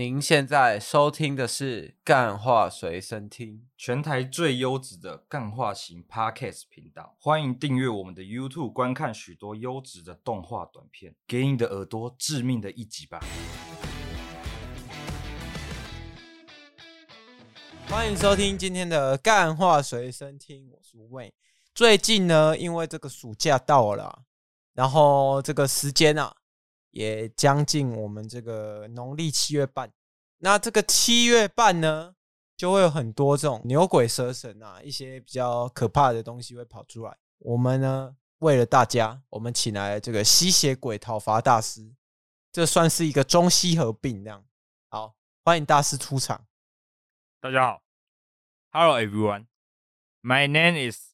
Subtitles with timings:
[0.00, 7.14] 您现在收听的是《干话随身听》，全台最优质的干话型 Podcast 频道。
[7.20, 13.20] 欢迎订阅我们的 YouTube，观看许多优质的动画短片，给你的耳朵致命的一击吧！
[17.86, 21.32] 欢迎收听今天的《干话随身听》，我是 Wayne。
[21.74, 24.22] 最近呢，因为这个暑假到了，
[24.72, 26.36] 然后这个时间啊。
[26.92, 29.92] 也将近我们这个农历七月半，
[30.42, 32.14] 那这个七月半呢，
[32.56, 37.18] 就会有很多这种牛鬼蛇神啊，一些比较可怕的东西会跑出来。
[37.40, 41.94] 我们呢，为了大家，我们请来了这个吸血鬼讨伐大师，
[42.50, 44.46] 这算是一个中西合并这样。
[44.88, 46.46] 好，欢迎大师出场。
[47.38, 47.82] 大家好
[48.70, 49.46] ，Hello everyone,
[50.22, 51.12] my name is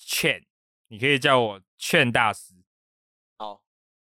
[0.00, 0.46] Chen，
[0.88, 2.61] 你可以叫我劝大师。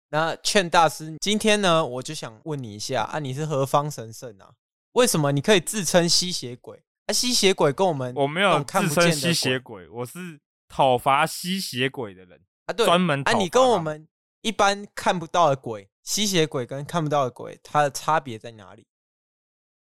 [0.09, 4.53] 那劝大师，今天呢，我就想问你一下啊，你是何方神圣啊？
[4.93, 6.81] 为什么你可以自称吸血鬼？
[7.07, 14.07] 啊，吸血鬼跟我们我没有自称吸血鬼，我是讨伐吸血鬼的人啊，对，专门啊，你跟我们
[14.41, 18.87] 一般看不到的鬼，吸血鬼跟看不到的鬼，它的差别在哪里？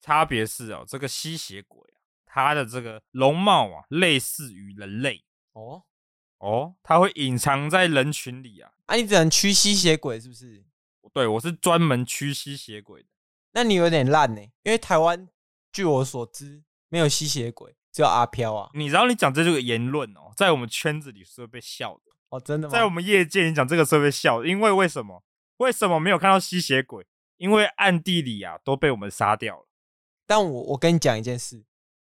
[0.01, 5.83] 差别是哦，这个吸血鬼啊，它的这个容貌啊，类似于人类哦。
[6.45, 8.71] 哦，他会隐藏在人群里啊！
[8.85, 10.63] 啊，你只能驱吸血鬼是不是？
[11.15, 13.09] 对，我是专门驱吸血鬼的。
[13.53, 15.27] 那你有点烂呢，因为台湾
[15.73, 18.69] 据我所知没有吸血鬼，只有阿飘啊。
[18.75, 22.73] 你知道你讲这这个言论哦，在我们圈子里是会被笑的哦，真的吗？
[22.73, 25.25] 在我们业界，你讲这个是会被笑的，因为为什么？
[25.57, 27.07] 为什么没有看到吸血鬼？
[27.39, 29.67] 因为暗地里啊都被我们杀掉了。
[30.27, 31.65] 但我我跟你讲一件事，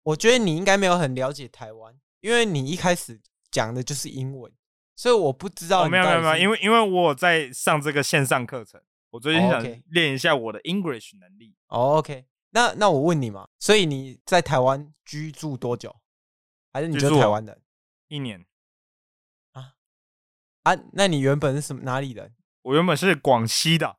[0.03, 3.20] 我觉得你应该没有很了解台湾，因为你一开始。
[3.51, 4.51] 讲的就是英文，
[4.95, 5.88] 所以我不知道。
[5.88, 8.81] 没有没有没有，因为因为我有在上这个线上课程，
[9.12, 11.56] 我最近想练一下我的 English 能力。
[11.67, 15.95] 哦，OK，那那我问你嘛，所以你在台湾居住多久？
[16.73, 17.61] 还是你就是台湾人？
[18.07, 18.45] 一年。
[19.51, 19.73] 啊
[20.63, 22.34] 啊，那你原本是什么哪里人？
[22.61, 23.97] 我原本是广西的。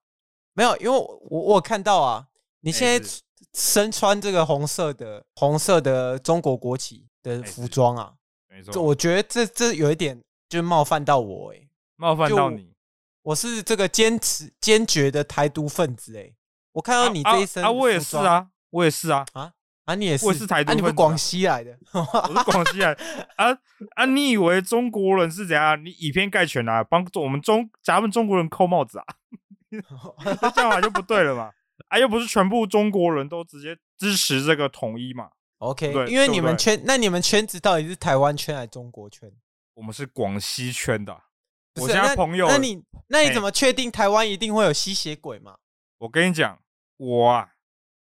[0.54, 2.28] 没有，因为我我我看到啊，
[2.60, 3.08] 你现在
[3.52, 8.14] 身穿这个红色的红色的中国国旗的服装啊。
[8.52, 12.74] 没错，我觉得这这有一点就冒犯到我哎，冒犯到你，
[13.22, 16.34] 我是这个坚持坚决的台独分子哎，
[16.72, 19.54] 我看到你这一身啊，我也是啊，我也是啊，啊？
[19.84, 20.62] 啊你也是，我也是台？
[20.62, 22.92] 独，你不是广西来的，我是广西来
[23.36, 23.56] 啊
[23.96, 25.82] 啊，你以为中国人是怎样？
[25.82, 29.04] 你以偏概全啊，帮我们中咱们中国人扣帽子啊，
[30.54, 31.50] 这样法就不对了嘛，
[31.88, 35.30] 啊又不是全部中国人都直接支持这个统一嘛。
[35.62, 39.32] OK，因为你们圈，那你们圈子到底是台湾圈还是中国圈？
[39.74, 41.16] 我们是广西圈的。
[41.76, 45.58] 我现在朋友，那你那你怎么确定台湾一定会有吸血鬼吗？
[45.98, 46.60] 我跟你讲，
[46.96, 47.52] 我啊，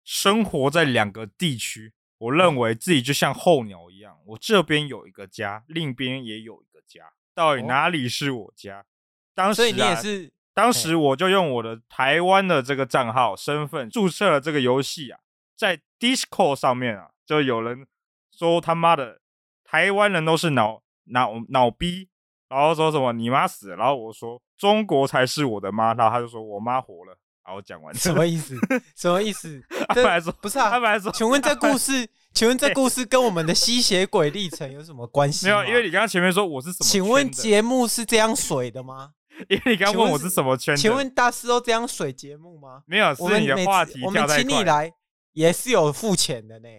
[0.03, 8.85] 生活在两个地区，我认为自己就像候鸟一样，我这边有一个家，另一边也有一个家，到底哪里是我家？
[9.33, 15.22] 当时啊，所以你也是，当时我就用我的台湾的这个账号身份注册了这个游戏啊，
[15.55, 17.11] 在 Discord 上面啊。
[17.25, 17.86] 就有人
[18.31, 19.19] 说他妈的
[19.63, 22.08] 台湾人都是脑脑脑逼，
[22.50, 28.56] 然后说什么你妈死了，然后我说中国才是我的妈，然后他就说我妈活了，然后讲完什么意思？
[28.96, 29.62] 什么意思？
[29.90, 35.46] 他本来说不是啊，他本来说，请问这故事， 请问这故事跟我们的吸血鬼历程有什么关系？
[35.46, 36.85] 没有，因为你刚刚前面说我是什么？
[36.85, 39.12] 请问节目是这样水的吗？
[39.50, 40.75] 因为你刚刚问我是什么圈？
[40.78, 42.84] 请问大师都这样水节目吗？
[42.88, 44.94] 没有，是你的话题我们请你来
[45.34, 46.70] 也是有付钱的呢。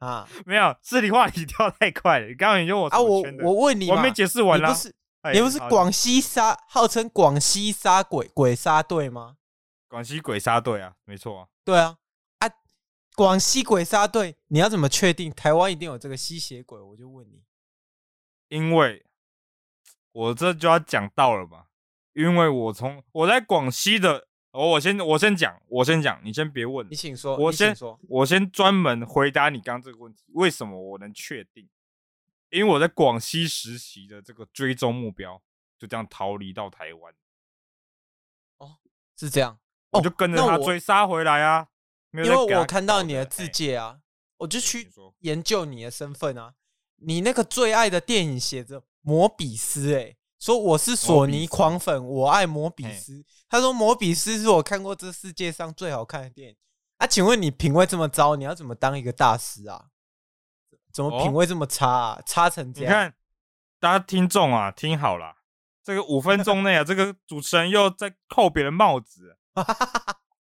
[0.00, 2.26] 啊，没有，是你话题跳太快了。
[2.28, 4.68] 你刚刚你问我啊，我我问你，我没解释完啦。
[4.68, 4.94] 你不是
[5.34, 9.36] 你不是广西杀，号称广西杀鬼鬼杀队吗？
[9.88, 11.48] 广西鬼杀队啊，没错啊。
[11.64, 11.96] 对啊，
[12.38, 12.48] 啊，
[13.16, 16.80] 广西鬼杀队，你要怎么确定台湾一定有这个吸血鬼？
[16.80, 17.42] 我就问你，
[18.48, 19.04] 因为
[20.12, 21.64] 我这就要讲到了嘛，
[22.12, 24.27] 因为我从我在广西的。
[24.58, 26.84] 哦，我先我先讲，我先讲，你先别问。
[26.90, 30.24] 你请说，我先说，我先专门回答你刚刚这个问题。
[30.32, 31.68] 为什么我能确定？
[32.50, 35.40] 因为我在广西实习的这个追踪目标
[35.78, 37.14] 就这样逃离到台湾。
[38.56, 38.78] 哦，
[39.16, 39.60] 是这样，
[39.90, 41.68] 我就跟着他追杀回来啊。
[42.10, 44.00] 因为我看到你的字嘿界啊，
[44.38, 44.90] 我就去
[45.20, 46.54] 研究你的身份啊。
[46.96, 53.24] 你那个最爱的电影写着摩比斯，哎，说我是索尼狂粉，我爱摩比斯。
[53.48, 56.56] 他说摩比斯是我看过这世界上最好看的电影。
[56.98, 59.86] 啊，请问你品味这么糟，你要怎么当一个大师啊？
[60.92, 62.22] 怎么品味这么差啊？
[62.26, 62.90] 差成这样？
[62.90, 63.14] 你看，
[63.78, 65.36] 大家听众啊，听好了，
[65.82, 69.36] 这个五分钟内啊， 这个主持人又在扣别人帽子。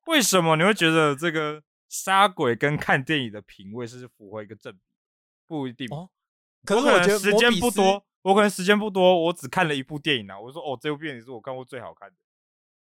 [0.07, 4.81] 为什么你会觉得这个杀鬼跟看电影的品味是符合一个正比？
[5.47, 5.87] 不一定。
[5.91, 6.11] 哦，
[6.65, 10.39] 可是我觉得时间不多，我可能时间不多，我只看了一部电影啊。
[10.39, 12.17] 我说哦，这部电影是我看过最好看的。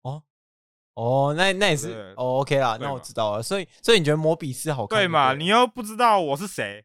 [0.02, 0.22] 哦
[0.94, 3.42] 哦，那那也是哦，OK 啦，那我知道了。
[3.42, 5.34] 所以所以你觉得摩比斯好看对嘛？
[5.34, 6.84] 你又不知道我是谁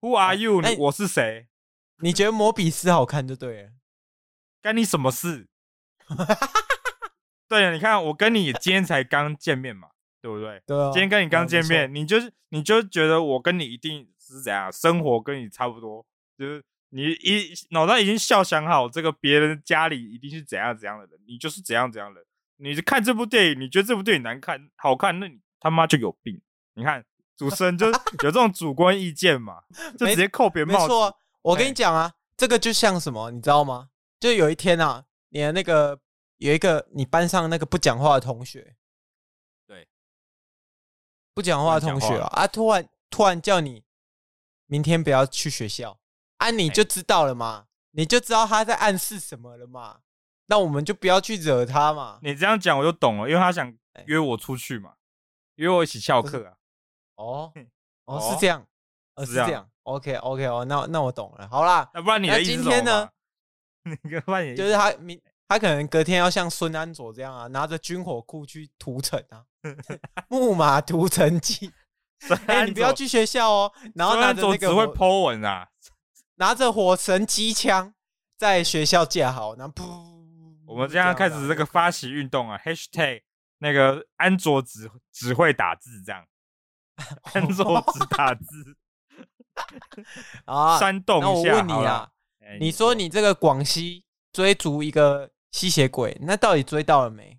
[0.00, 0.60] ？Who are you？
[0.60, 1.48] 那我是谁？
[2.00, 3.70] 你觉得摩比斯好看就对了。
[4.60, 5.48] 干你什么事？
[7.48, 9.88] 对呀，你看我跟你今天才刚见面嘛，
[10.20, 10.62] 对不对？
[10.66, 16.04] 对啊，今天跟你刚见面，嗯你就是你就觉得我跟你一定是怎样，生活跟你差不多，
[16.38, 16.62] 就是
[16.96, 22.26] 你一脑袋已经笑想好，这个别人家里一定是怎样怎样的人，你就是怎样怎样的人。
[22.56, 26.40] 你看这部电影，你觉得这部电影难看好看，那你他妈就有病。
[26.72, 27.04] 你看
[27.36, 27.88] 主持人就
[28.24, 29.62] 有这种主观意见嘛，
[29.98, 30.84] 就直接扣别人帽子。
[30.84, 33.90] 没错，我跟你讲啊，这个就像什么，你知道吗？
[34.18, 36.00] 就有一天啊，你的那个
[36.38, 38.74] 有一个你班上那个不讲话的同学，
[39.66, 39.86] 对，
[41.34, 43.84] 不讲话的同学啊，啊，突然突然叫你
[44.64, 46.00] 明天不要去学校，
[46.38, 50.00] 啊，你就知道了嘛，你就知道他在暗示什么了嘛。
[50.46, 52.18] 那我们就不要去惹他嘛。
[52.22, 53.74] 你这样讲我就懂了，因为他想
[54.04, 54.94] 约我出去嘛，
[55.56, 56.54] 约我一起翘课啊。
[57.16, 57.52] 哦
[58.04, 58.64] 哦，哦是这样，
[59.14, 59.70] 哦，是这样是这样。
[59.84, 61.48] OK OK 哦，那那我懂了。
[61.48, 63.08] 好啦，那 不然你的意思今天呢？
[63.84, 69.44] 你跟范爷就是他明他可能隔天要像孙安佐这样啊，拿着军火库去屠城啊，
[70.28, 71.72] 木马屠城记。
[72.46, 75.68] 哎、欸，你不要去学校哦，然后拿着那个只会 Po 文啊，
[76.36, 77.94] 拿着火神机枪
[78.36, 80.16] 在学校架好，然后噗。
[80.66, 83.22] 我们这样开始这个发起运动啊，#hashtag
[83.58, 86.26] 那个安卓只只会打字这样，
[87.34, 88.76] 安卓只打字
[90.44, 92.10] 啊，煽动那我问你啊，
[92.40, 97.38] 欸、你说你这个广西追逐一个吸血鬼，那到底追到了没？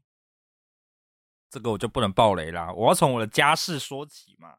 [1.49, 4.55] 这个我就不能爆雷啦，我要从我的家世说起嘛。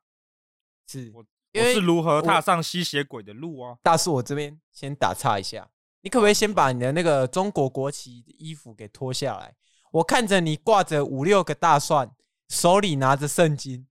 [0.86, 1.24] 是我
[1.60, 3.76] 我是如何踏上吸血鬼的路啊？
[3.82, 5.68] 大叔，我这边先打岔一下，
[6.02, 9.54] 你可不可以先把你的那个中国国旗的衣服给脱下来？
[9.92, 12.10] 我看着你挂着五六个大蒜，
[12.48, 13.86] 手里拿着圣经，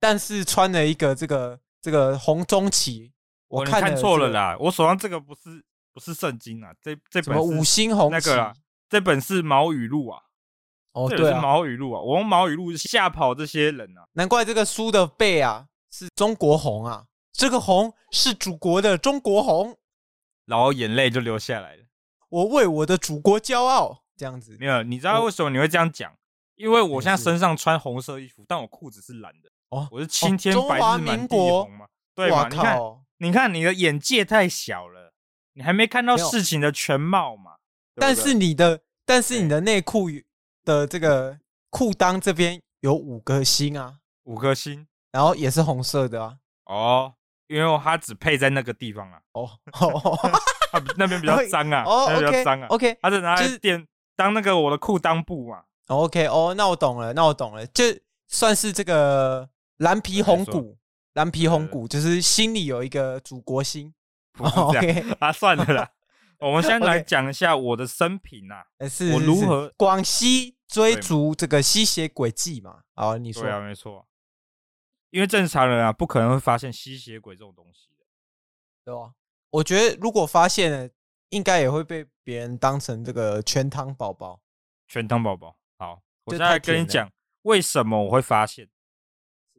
[0.00, 3.12] 但是穿了一个这个这个红中旗。
[3.48, 8.54] 我看、错了啦，我手上这个不是不是圣经啊，这这本五星红那个啦，
[8.88, 10.22] 这本是毛语录啊。
[10.94, 14.04] 哦，对，是毛语录啊，我用毛语录吓跑这些人啊。
[14.12, 19.78] 难怪这个书的背啊是中国红啊，这个红是祖国的中国红，
[20.46, 21.84] 然后眼泪就流下来了。
[22.28, 24.56] 我为我的祖国骄傲，这样子。
[24.60, 26.14] 没有，你知道为什么你会这样讲？
[26.56, 29.50] 因为我现在身上穿红色衣服，但我裤子是蓝的。
[29.70, 32.48] 哦，我是青天白日满地红嘛，对嘛？
[32.48, 32.78] 你看，
[33.18, 35.14] 你看你的眼界太小了，
[35.54, 37.56] 你还没看到事情的全貌嘛。
[37.96, 40.08] 但是你的，但是你的内裤
[40.64, 41.38] 的这个
[41.70, 46.36] 裤裆这边有五颗星啊，五颗星，然后也是红色的啊。
[46.66, 47.14] 哦，
[47.52, 49.20] 因为它只配在那个地方啊。
[49.32, 49.48] 哦，
[50.72, 52.66] 它那边比较脏啊，哦，那边比较脏啊。
[52.68, 55.62] OK，它是拿来垫当那个我的裤裆布嘛。
[55.88, 57.84] OK，哦，那我懂了，那我懂了，就
[58.28, 60.78] 算是这个蓝皮红骨，
[61.14, 63.92] 蓝皮红骨就是心里有一个祖国心。
[64.32, 65.90] 不是这样啊，算了啦。
[66.40, 72.78] 我们先来讲一下我的生平啊，是我如何广西追逐这个吸血鬼记嘛？
[72.94, 73.42] 好，你说。
[73.42, 74.06] 对啊，没错。
[75.12, 78.06] 因为正常人啊，不可能会发现吸血鬼这种东西的，
[78.82, 79.14] 对吧？
[79.50, 80.88] 我觉得如果发现了，
[81.28, 84.40] 应该也会被别人当成这个全糖宝宝。
[84.88, 85.58] 全糖宝宝。
[85.76, 88.70] 好，我现在跟你讲为什么我会发现，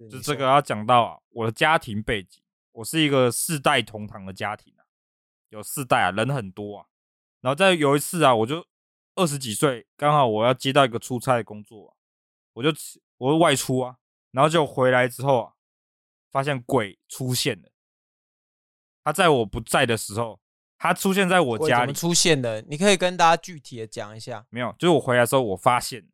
[0.10, 2.42] 就这个要讲到啊，我的家庭背景，
[2.72, 4.82] 我是一个四代同堂的家庭啊，
[5.50, 6.88] 有四代啊，人很多啊。
[7.42, 8.66] 然后在有一次啊，我就
[9.14, 11.94] 二十几岁，刚好我要接到一个出差的工作啊，
[12.54, 12.70] 我就
[13.18, 14.00] 我就外出啊，
[14.34, 15.54] 然后就回来之后啊，
[16.30, 17.70] 发现鬼出现了。
[19.06, 20.42] 他在我不在的时候，
[20.78, 24.46] 他出现在我家里出现的，你可以跟大家具体的讲一下。
[24.50, 26.10] 没有，就是我回来的时候，我发现。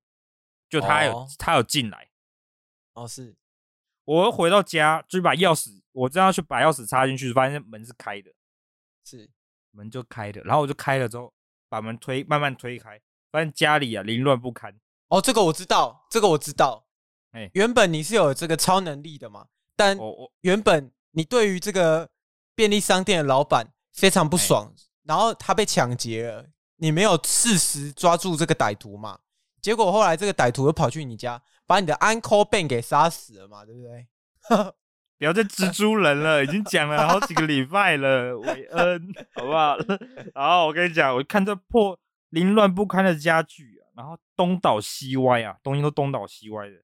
[0.69, 2.11] 就他有、哦、他有进来，
[2.93, 3.35] 哦，是
[4.05, 8.31] 我回到家就把钥匙，我正要去把钥匙插进去，发现门是开的，
[9.03, 9.27] 是
[9.71, 11.33] 门就开的，然后我就开了之后
[11.69, 14.79] 把门推慢慢推开，发现家里啊凌乱不堪。
[15.07, 16.85] 哦，这个我知道，这个我知道，
[17.31, 19.45] 哎，原本你是有这个超能力的嘛，
[19.75, 22.09] 但我我原本你对于这个
[22.55, 26.45] 便利商店的老板非常不爽，然后他被抢劫了，
[26.77, 29.19] 你没有适时抓住这个歹徒嘛？
[29.61, 33.65] 结果后来这个歹徒又跑去你家，把你的 Uncle Ben 给杀死了嘛？
[33.65, 34.07] 对不对？
[35.19, 39.75] 不要再蜘蛛人了，已经讲了好几个礼拜了，韦恩， 好不好？
[40.33, 46.77] 然后我跟你讲，我看这破凌乱不堪的家具啊，然后东倒西歪啊，东西都东倒西歪的，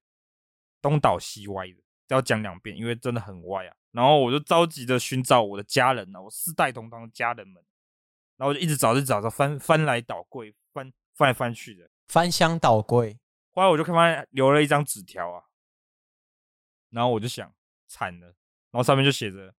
[0.80, 1.76] 东倒西歪的，
[2.08, 3.76] 要讲两遍，因为真的很歪啊。
[3.92, 7.62] 然后我就着急的寻找我的家人啊，我四代同堂的家人们，
[8.36, 13.18] 然后我就一直找，一直找，着翻翻来倒柜，翻翻来翻去的，翻箱倒柜。
[13.52, 15.44] 后来我就看发现留了一张纸条啊，
[16.90, 17.52] 然后我就想。
[17.88, 19.54] 惨了，然后上面就写着：“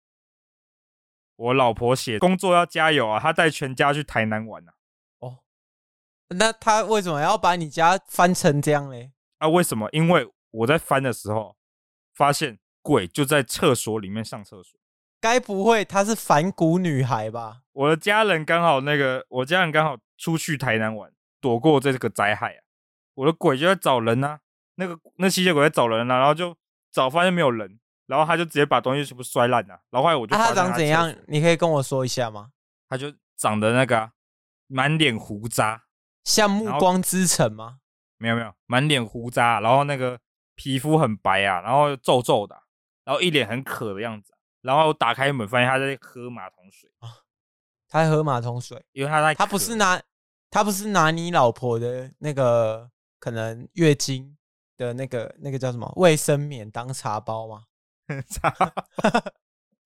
[1.37, 4.73] 我老婆写工作要加油啊，她带全家去台南玩啊。”
[5.19, 5.39] 哦，
[6.27, 9.13] 那他为什么要把你家翻成这样嘞？
[9.37, 9.87] 啊，为什么？
[9.93, 11.55] 因为我在翻的时候
[12.13, 14.79] 发现鬼就在厕所里面上厕所。
[15.19, 17.61] 该不会她是反骨女孩吧？
[17.73, 21.11] 我的家人刚好那个，我家人刚好出去台南玩，
[21.41, 22.61] 躲过这个灾害啊。
[23.15, 24.39] 我的鬼就在找人啊，
[24.75, 26.55] 那个那吸血鬼在找人啊，然后就
[26.91, 27.79] 找发现没有人。
[28.07, 29.77] 然后他就直接把东西全部摔烂了。
[29.89, 31.13] 然后后来我就他，长怎样？
[31.27, 32.51] 你可以跟我说一下吗？
[32.87, 34.11] 他就长得那个、啊、
[34.67, 35.83] 满脸胡渣，
[36.23, 37.79] 像暮光之城吗？
[38.17, 40.17] 没有没有，满脸胡渣，然后那个
[40.57, 42.61] 皮肤很白啊，然后皱皱的，
[43.05, 44.33] 然后一脸很渴的样子。
[44.61, 47.07] 然后我打开门，发现他在喝马桶水啊，
[47.87, 50.01] 他在喝马桶水，因为他在他不是拿
[50.49, 54.35] 他不是拿你老婆的那个可能月经
[54.75, 57.63] 的那个那个叫什么卫生棉当茶包吗？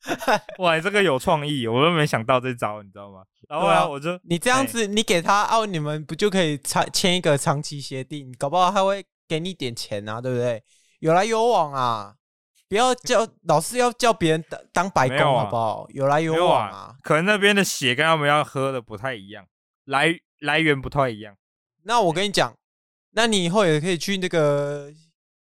[0.57, 3.23] 哇，这个有创意，我都没想到这招，你知道吗？
[3.47, 8.33] 然后啊，我就你这样子，你给他哦，你们不就可以长签一个长期协定？
[8.39, 10.61] 搞不好他会给你点钱啊，对不对？
[10.99, 12.15] 有来有往啊，
[12.67, 15.87] 不要叫老是要叫别人当白工，好不好？
[15.91, 16.93] 有来有往啊。
[17.01, 19.45] 可能那边的血跟他们要喝的不太一样，
[19.85, 21.37] 来来源不太一样。
[21.83, 22.57] 那我跟你讲，
[23.11, 24.91] 那你以后也可以去那个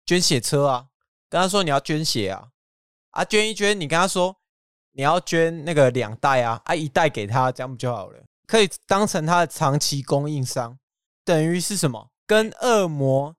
[0.05, 0.85] 捐血车啊，
[1.27, 2.49] 跟他说你要捐血啊。
[3.09, 4.37] 啊，捐一捐，你跟他说
[4.91, 8.23] 你要捐那个两袋啊，啊，一袋给他，这样不就好了？
[8.45, 10.77] 可以当成他的长期供应商，
[11.25, 12.11] 等于是什么？
[12.27, 13.35] 跟恶魔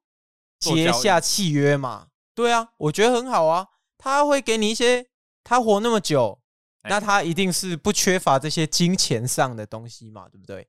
[0.60, 2.08] 结下契约嘛？
[2.34, 3.66] 对啊，我觉得很好啊。
[3.98, 5.06] 他会给你一些，
[5.42, 6.40] 他活那么久，
[6.84, 10.68] 那他一定是不缺乏这些金钱上的东西嘛，对不对？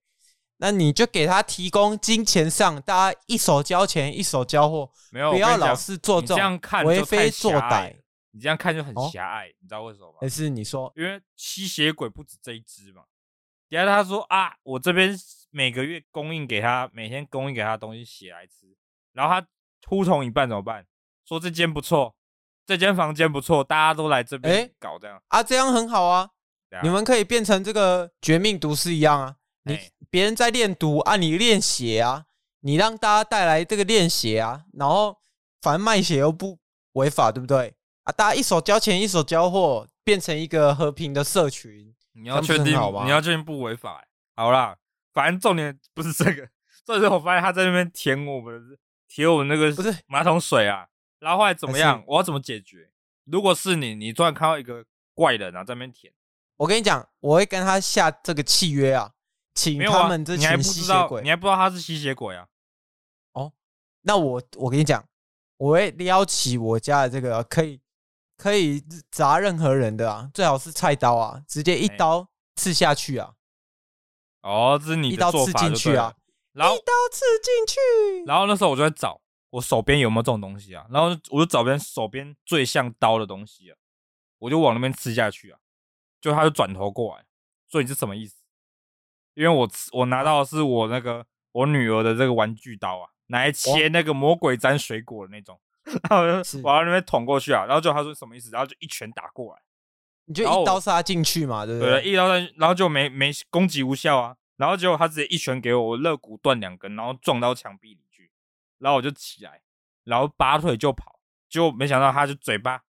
[0.57, 7.95] 那你就给他提供金钱上，大家一手交钱一手交货，没有，不要老是做这种为非作歹。
[8.33, 10.17] 你这样看就很狭隘，哦、你知道为什么吗？
[10.21, 13.03] 还是你说，因为吸血鬼不止这一只嘛。
[13.67, 15.17] 底下他说啊，我这边
[15.49, 18.75] 每个月供应给他，每天供应给他东西血来吃，
[19.13, 19.47] 然后他
[19.87, 20.85] 呼从一半怎么办？
[21.25, 22.15] 说这间不错，
[22.65, 26.29] 这间房间不错，大家都来这边搞这样、欸、啊，这样很好啊。
[26.83, 29.35] 你们可以变成这个绝命毒师一样啊。
[29.63, 29.77] 你
[30.09, 32.25] 别人在练毒啊，你练血啊，
[32.61, 35.17] 你让大家带来这个练血啊，然后
[35.61, 36.57] 反正卖血又不
[36.93, 37.75] 违法，对不对？
[38.03, 38.11] 啊！
[38.11, 41.93] 大家一手交钱，一手交货，变成一个和平的社群。
[42.13, 42.65] 你要确定，
[43.05, 44.07] 你要确定不违法、欸。
[44.35, 44.75] 好啦，
[45.13, 46.49] 反正重点不是这个。
[46.85, 48.59] 所以说我发现他在那边舔我们，
[49.13, 50.87] 舔我们那个不是马桶水啊。
[51.19, 52.03] 然后后来怎么样？
[52.07, 52.91] 我要怎么解决？
[53.25, 56.11] 如果是你，你突然看到一个怪人啊，在那边舔，
[56.57, 59.11] 我跟你讲，我会跟他下这个契约啊，
[59.53, 61.21] 请他们这群吸血鬼。
[61.21, 62.47] 你还不知道他是吸血鬼啊？
[63.33, 63.51] 哦，
[64.01, 65.03] 那我我跟你讲，
[65.57, 67.81] 我会撩起我家的这个可以。
[68.37, 73.33] 可以砸任何人的啊，最好是菜刀啊，直接一刀刺下去啊！
[74.41, 76.15] 哦，这是你的做法，一刀刺进去啊，
[76.53, 78.25] 然后一刀刺进去。
[78.25, 83.77] 然后那时候我就在找我手边有没有这种东西啊，然后我就找边手边最像刀的东西啊，
[84.39, 85.59] 我就往那边刺下去啊，
[86.19, 87.25] 就他就转头过来，
[87.69, 88.35] 说你是什么意思？
[89.33, 95.59] 因为我我拿到的是我那个我女儿的这个玩具刀啊，拿来切那个魔鬼粘水果的那种。
[95.83, 98.51] 然后我就往那边捅过去啊，然后就他说什么意思？
[98.51, 99.61] 然后就一拳打过来，
[100.25, 102.01] 你就一刀杀进去嘛，对不对？
[102.01, 108.31] 对，一刀杀，然后就没没攻击无效啊，然后结果他直接一拳给我，我肋骨断两根，然后撞到墙壁里去，
[108.77, 109.63] 然后我就起来，
[110.03, 112.83] 然后拔腿就跑，结果没想到他就嘴巴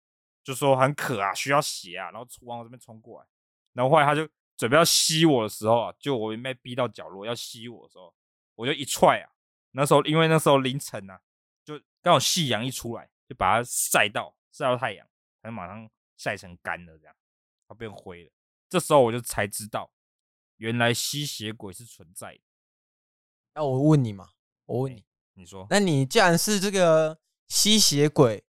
[0.45, 3.26] 就说很渴啊，需要血啊，然后往我这边冲过来，
[3.73, 8.14] 然后后来他就准备要吸我的时候啊，就我被逼到角落要吸我的时候，
[8.55, 9.33] 我就一踹啊，
[9.71, 11.21] 那时候因为那时候凌晨啊。
[11.64, 15.07] 就刚好夕阳一出来，就把它晒到晒到太阳，
[15.41, 17.14] 它马上晒成干了，这样
[17.69, 18.31] 它变灰了。
[18.69, 19.88] 这时候我就才知道，
[20.62, 22.40] 原来吸血鬼是存在的。
[23.54, 24.31] 那我问你嘛，
[24.66, 25.04] 我问你，
[25.35, 28.45] 你说，那你既然是这个吸血鬼，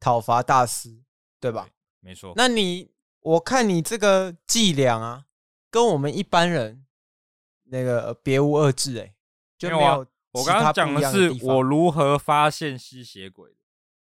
[0.00, 1.02] 讨伐大师，
[1.38, 1.68] 对吧？
[2.00, 2.32] 没错。
[2.36, 5.26] 那你我看你这个伎俩啊，
[5.70, 6.86] 跟我们一般人
[7.64, 9.14] 那个别无二致哎，
[9.58, 10.06] 就没有。
[10.32, 13.56] 我刚刚讲的是我如何发现吸血鬼的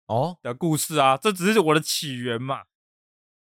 [0.06, 2.64] 哦的故事啊，这只是我的起源嘛。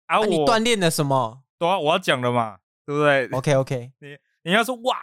[0.08, 1.44] 啊，我你锻炼了什么？
[1.58, 4.98] 对啊，我要讲了嘛，对不对？OK OK， 你你要说哇，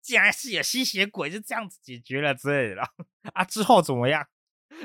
[0.00, 2.88] 竟然是有吸血鬼，就这样子解决了之类的啦。
[3.34, 4.26] 啊，之后怎么样？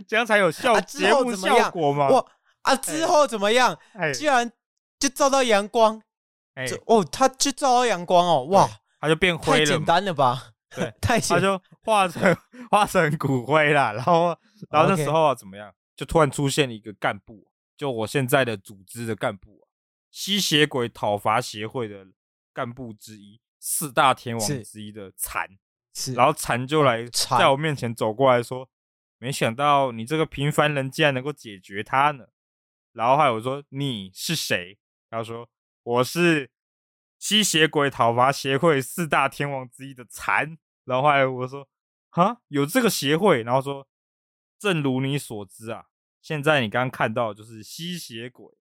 [0.07, 2.09] 这样才有 效节目效果吗？
[2.09, 2.25] 哇
[2.61, 3.77] 啊，之后怎么样？
[4.17, 4.51] 居然
[4.99, 6.01] 就照到阳光，
[6.53, 10.51] 哎哦，他就照到阳光哦，哇，他就变灰了，太简单了吧？
[10.75, 12.35] 对，太他就化成
[12.69, 14.37] 化成骨灰了，然后
[14.69, 15.73] 然后那时候啊，怎么样？
[15.95, 19.65] 就突然出现了一个干部，就我现在的组织的干部啊，
[20.11, 22.05] 吸血鬼讨伐协会的
[22.53, 25.57] 干部之一，四大天王之一的蚕，
[25.93, 28.69] 是，然后蚕就来在我面前走过来说，
[29.17, 32.27] 没想到你这个平凡人竟然能够解决他呢。
[32.93, 34.77] 然后还有说你是谁？
[35.09, 35.49] 他说
[35.83, 36.51] 我是。
[37.21, 41.69] 吸血鬼讨伐协会四大天王之一的蚕，然后后来我说，
[42.09, 43.87] 哈，有这个协会，然后说，
[44.57, 45.85] 正如你所知啊，
[46.19, 48.51] 现在你刚刚看到的就是吸血鬼，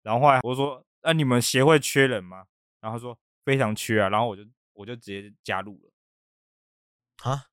[0.00, 2.46] 然后后来我说，那、啊、你们协会缺人吗？
[2.80, 4.42] 然后他说非常缺啊，然后我就
[4.74, 7.46] 我就直接加入了，啊，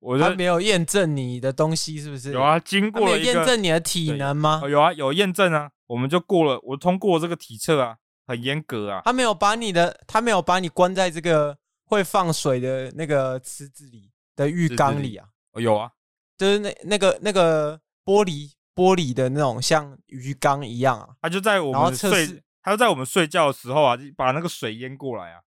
[0.00, 2.32] 我就他没有验证你的东西是不是？
[2.32, 4.60] 有啊，经过了验证你的体能吗？
[4.68, 7.96] 有啊，有验证啊，我们就过了，我通过这个体测啊。
[8.26, 9.02] 很严格啊！
[9.04, 15.28] 他没有把你的，他没有把你关在这个会放水的那个池子里的浴缸里啊。
[15.52, 15.90] 哦，有啊，
[16.38, 21.10] 就是那那个那个玻璃玻璃的那种像鱼缸一样啊。
[21.20, 25.42] 他就在我们睡，他就在我们睡觉的时候啊，把那个水淹过来啊，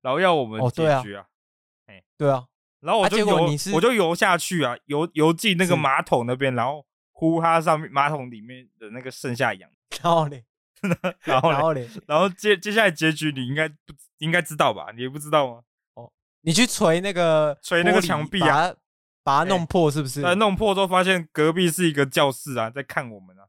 [0.00, 1.26] 然后要我们解决啊。
[1.86, 2.46] 哎，对啊，
[2.80, 9.70] 然后我就游，我就游下去啊，游游进那个马桶那边，然后呼他上面马桶里面的那个剩下氧。
[10.02, 10.44] 然后嘞。
[11.22, 14.88] 然后，然后嘞，然后接接下来结局你应该不应该知道吧？
[14.96, 15.62] 你不知道吗？
[15.94, 18.74] 哦，你去锤那个锤那个墙壁啊，
[19.22, 20.22] 把它弄破是不是？
[20.22, 23.46] 呃，弄破之后发现隔壁是一个教室啊，在看我们啊。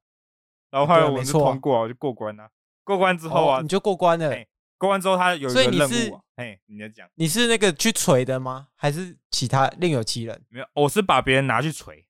[0.69, 2.47] 然后后来我们就通过，我就过关了。
[2.83, 4.29] 过关之后啊，你就过关了。
[4.77, 8.67] 过关之后他有一个任务，哎，你在讲，你是那个去锤的吗？
[8.75, 10.43] 还是其他另有其人？
[10.49, 12.05] 没有，我是把别人拿去锤。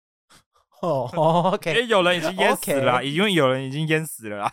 [0.80, 1.10] 哦
[1.52, 4.50] ，OK，因为有人已经淹死了，因为有人已经淹死了，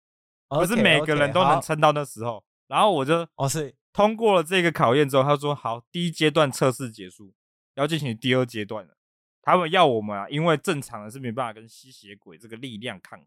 [0.48, 2.42] 不是每个人都能撑到那时候。
[2.66, 7.34] 然后我就哦是通过了这个考验之后，他说好，第一阶段测试结束，
[7.74, 8.94] 要进行第二阶段了。
[9.42, 13.26] 他们要我们啊，因为正常的是没办法跟吸血鬼这个力量抗衡。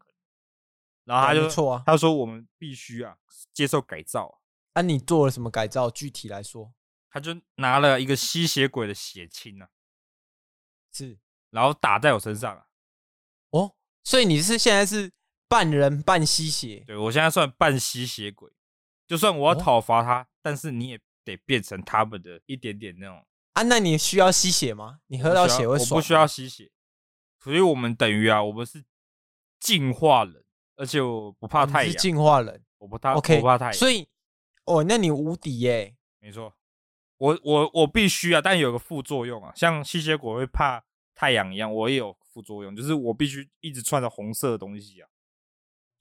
[1.06, 3.16] 然后他就错啊，他说我们必须啊
[3.54, 4.42] 接受改造。
[4.74, 5.90] 啊，你做了什么改造？
[5.90, 6.74] 具体来说，
[7.08, 9.70] 他就拿了一个吸血鬼的血清啊，
[10.92, 11.18] 是。
[11.50, 12.66] 然后打在我身上啊！
[13.50, 15.10] 哦，所以你是现在是
[15.48, 16.84] 半人半吸血？
[16.86, 18.52] 对，我现在算半吸血鬼，
[19.06, 23.62] 就算我要讨伐他，哦、但是你也得变成他们的一点点那种啊。
[23.62, 24.98] 那你需要吸血吗？
[25.06, 25.88] 你喝到血会爽？
[25.90, 26.70] 我不需要吸血，
[27.38, 28.84] 所以我们等于啊，我们是
[29.58, 30.44] 进化人，
[30.76, 31.92] 而且我不怕太阳。
[31.92, 33.74] 是进化人，我不怕，OK，我不怕太阳。
[33.74, 34.06] 所以，
[34.64, 35.96] 哦，那你无敌耶！
[36.20, 36.54] 没错，
[37.18, 40.84] 我我我必须啊，但有个副作用啊，像吸血鬼会怕。
[41.18, 45.08] 太阳一样，我也有副作用，就是我必须一直穿着红色的东西啊。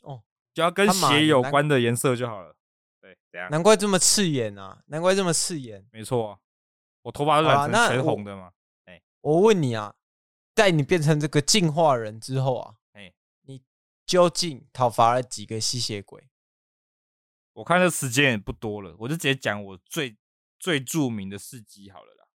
[0.01, 0.21] 哦，
[0.53, 2.53] 只要跟血有关的颜色就好了。
[2.99, 3.17] 对。
[3.49, 4.83] 难怪这么刺眼啊！
[4.87, 5.87] 难怪这么刺眼。
[5.89, 6.39] 没错啊，
[7.03, 8.51] 我头发染成全红的嘛。
[8.83, 9.95] 哎，我问你啊，
[10.53, 12.75] 在你变成这个进化人之后啊，
[14.05, 16.29] 究竟讨伐了几个吸血鬼？
[17.53, 20.17] 我看这时间也不多了，我就直接讲我最
[20.59, 22.25] 最著名的事迹好了啦。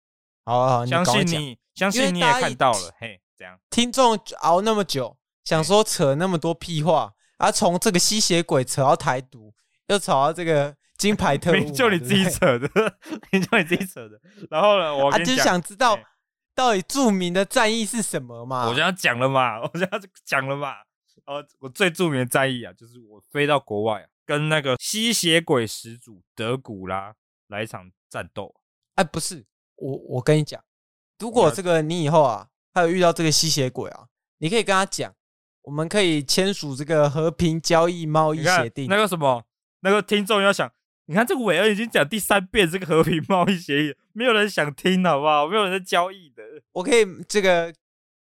[0.44, 1.58] 好，好，相信你。
[1.72, 9.54] 相信你也看到了，嘿，这样听众熬那么久，想说扯那么多屁话，啊，从这个吸血鬼扯到台独，
[9.86, 14.20] 又扯到这个金牌特务， 就你自己扯的，就你自己扯的。
[14.50, 15.98] 然后呢，我啊，就是想知道
[16.54, 18.68] 到底著名的战役是什么嘛？
[18.68, 20.74] 我现在讲了嘛， 我现在讲了嘛。
[21.26, 27.14] 哦，我最著名的战役啊，就是我飞到国外啊，跟那个吸血鬼始祖德古拉
[27.48, 28.54] 来一场战斗。
[28.94, 29.44] 哎，不是，
[29.76, 30.62] 我我跟你讲。
[31.18, 34.06] 如果这个你以后啊，还有遇到这个吸血鬼啊，
[34.38, 35.14] 你可以跟他讲，
[35.62, 38.86] 我们可以签署这个和平交易贸易协定。
[38.88, 39.44] 那个什么，
[39.80, 40.72] 那个听众要想，
[41.06, 45.46] 你看这个伟恩已经讲第三遍这个和平贸易协议，没有人想听，好不好？
[45.46, 46.42] 没有人在交易的。
[46.72, 47.74] 我可以这个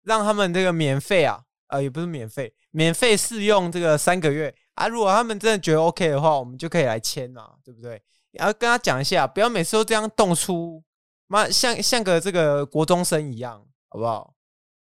[0.04, 4.88] 让他们这个免费啊，呃，也不是免费，免费试用这个三个月啊。
[4.88, 8.00] 如果他们真的觉得 OK 的话，我们就可以来签嘛，对不对？
[8.32, 10.82] 然后跟他讲一下，不要每次都这样动粗。
[11.26, 14.34] 妈，像像个这个国中生一样，好不好？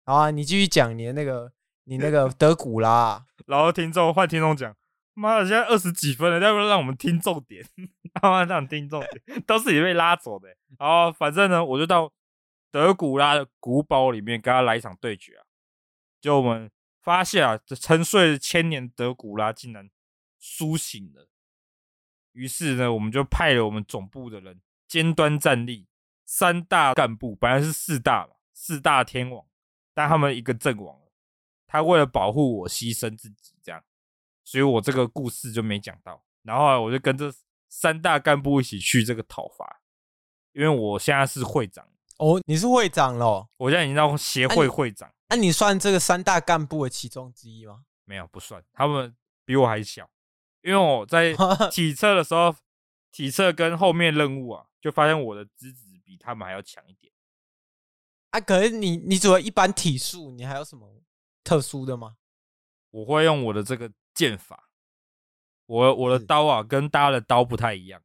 [0.06, 1.52] 好啊，你继续讲你的那个
[1.86, 4.76] 你那个 德古拉、啊，然后听众换听众讲，
[5.14, 7.66] 妈的，现在二十几分了，要不要让我们听重点？
[8.16, 10.50] 他 妈让听重点，都是你被拉走的。
[10.78, 12.12] 然后反正呢，我就到
[12.72, 15.46] 德古拉的古堡里面跟他来一场对决啊。
[16.24, 19.92] 就我们发现啊，这沉睡千年德古拉竟然
[20.40, 21.28] 苏醒了。
[22.32, 25.90] 于是呢，我们就派了我们总部的人尖端站立，
[26.26, 29.46] 三大干部本来是四大嘛，四大天王，
[29.94, 31.12] 但他们一个阵亡了。
[31.68, 33.84] 他为了保护我，牺牲自己，这样，
[34.46, 36.24] 所以我这个故事就没讲到。
[36.44, 37.30] 然后我就跟这
[37.68, 39.82] 三大干部一起去这个讨伐，
[40.54, 41.86] 因为我现在是会长
[42.18, 45.12] 哦，你是会长咯，我现在已经到协会会长。
[45.30, 47.86] 那、你算这个三大干部的其中之一吗？
[48.06, 50.10] 没有，不算，他们比我还小。
[50.62, 51.34] 因为我在
[51.72, 52.56] 体测的时候，
[53.12, 57.12] 体测跟后面任务啊，就发现我的资质比他们还要强一点。
[58.30, 61.02] 啊，可是你你除了一般体术，你还有什么？
[61.44, 62.18] 特殊的吗？
[62.92, 64.70] 我会用我的这个剑法，
[65.66, 68.02] 我我的刀啊，跟大家的刀不太一样。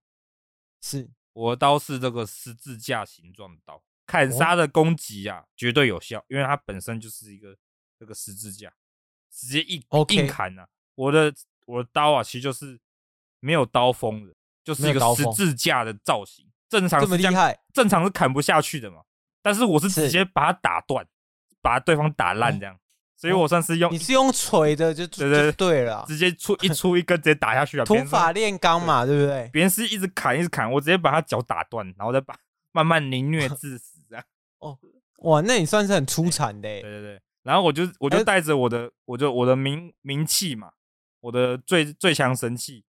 [0.81, 7.55] 是，我的刀是这个十字架形状的刀，砍杀的攻击啊，绝对有效，因为它本身就是一个
[7.97, 8.73] 这个十字架，
[9.31, 10.66] 直接一硬砍啊。
[10.94, 11.33] 我的
[11.66, 12.81] 我的刀啊，其实就是
[13.38, 16.47] 没有刀锋的，就是一个十字架的造型。
[16.68, 19.03] 正常这么厉害，正常是砍不下去的嘛。
[19.42, 21.07] 但是我是直接把它打断，
[21.62, 22.77] 把对方打烂这样。
[23.16, 27.85] 所以我算是用，你是用锤的就对对对了，直接出一出一根直接打下去了。
[27.87, 29.51] 土法炼钢嘛，对不对？
[29.53, 32.37] 别人是一直砍一直砍，我直接把他脚打断，然后再把
[32.71, 33.81] 慢慢凌虐 致。
[34.59, 34.79] 哦，
[35.18, 36.61] 哇，那你算是很出彩的。
[36.61, 40.73] 对对对，然后我就我就带着我的，我就我的名名器嘛，
[41.21, 42.85] 我的最最强神器，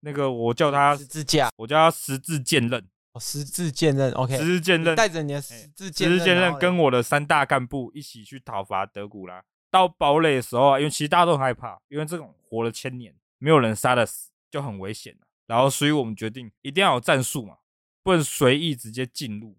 [0.00, 2.86] 那个我叫它十字架，我叫它十字剑刃。
[3.12, 9.44] 哦，十字剑刃，OK，十字剑刃，带着你的十字剑刃，十字剑刃跟我的三大干部一起去讨伐德古拉。
[9.70, 15.16] 到堡垒的时候啊，因为其实大家都很害怕，因为这种活了千年，没有人杀得死，就很危险。
[15.46, 17.58] 然后，所以我们决定一定要有战术嘛，
[18.02, 19.56] 不能随意直接进入？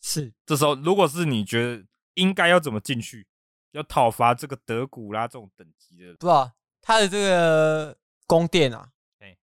[0.00, 0.32] 是。
[0.46, 1.84] 这时候，如果是你觉得
[2.14, 3.26] 应该要怎么进去，
[3.72, 8.88] 要讨伐这个德古拉这种等级的，不知道他的这个宫殿啊，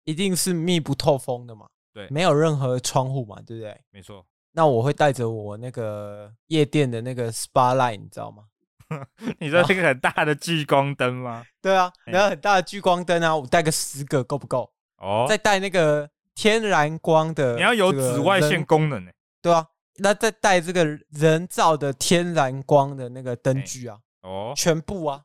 [0.03, 3.81] 一定是密不透风的嘛，对，没有任何窗户嘛，对不对？
[3.91, 4.25] 没错。
[4.51, 8.43] 那我会带着我那个夜店的那个 spotlight，你知道吗？
[9.39, 11.43] 你说这个很大的聚光灯吗？
[11.61, 14.71] 对啊，然后很大的聚光灯啊，我带个十个够不够？
[14.97, 19.11] 哦，再带那个天然光的，你要有紫外线功能呢？
[19.41, 25.23] 对啊，那再带这个人造的天然光的那个灯具啊，哦，全部啊，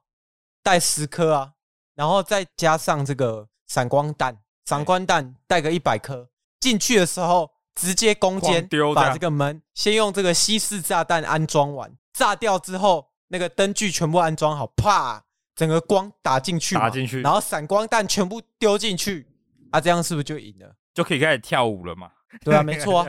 [0.63, 1.53] 带十颗啊，
[1.95, 6.29] 然后再加上这个闪光弹，闪光弹带个一百颗，
[6.61, 13.09] 进去的时候直接攻坚，把这个门先用这个西式炸弹安装完，炸掉之后。
[13.31, 15.23] 那个灯具全部安装好，啪，
[15.55, 19.27] 整个光打进去，打进去，然后闪光弹全部丢进去，
[19.71, 20.75] 啊，这样是不是就赢了？
[20.95, 22.11] 就可以开始跳舞了嘛？
[22.43, 23.07] 对啊，没错啊。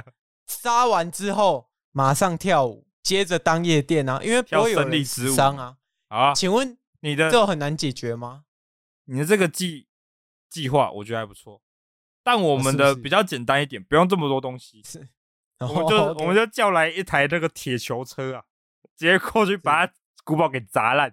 [0.49, 5.77] 杀完之后马上跳舞，接着当夜店啊，因为不会有人死伤啊。
[6.09, 8.43] 啊，请问你的这很难解决吗？
[9.05, 9.87] 你的这个计
[10.49, 11.61] 计划我觉得还不错，
[12.23, 14.81] 但我们的比较简单一点，不用这么多东西。
[14.83, 15.07] 是，
[15.59, 18.43] 我们就我们就叫来一台那个铁球车啊，
[18.97, 19.93] 直接过去把它。
[20.25, 21.11] 古堡给砸烂，